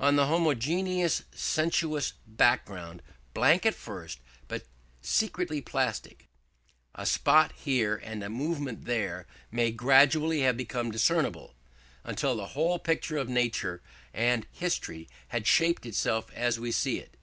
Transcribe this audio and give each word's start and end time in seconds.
On 0.00 0.16
that 0.16 0.26
homogeneous 0.26 1.22
sensuous 1.32 2.14
background, 2.26 3.02
blank 3.34 3.64
at 3.64 3.72
first 3.76 4.18
but 4.48 4.64
secretly 5.00 5.60
plastic, 5.60 6.26
a 6.96 7.06
spot 7.06 7.52
here 7.52 7.94
and 8.02 8.24
a 8.24 8.28
movement 8.28 8.84
there 8.84 9.28
may 9.52 9.70
gradually 9.70 10.40
have 10.40 10.56
become 10.56 10.90
discernible, 10.90 11.54
until 12.02 12.34
the 12.34 12.46
whole 12.48 12.80
picture 12.80 13.16
of 13.16 13.28
nature 13.28 13.80
and 14.12 14.44
history 14.50 15.08
had 15.28 15.46
shaped 15.46 15.86
itself 15.86 16.32
as 16.34 16.58
we 16.58 16.72
see 16.72 16.98
it. 16.98 17.16